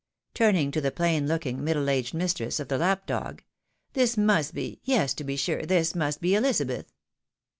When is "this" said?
3.93-4.17, 5.67-5.93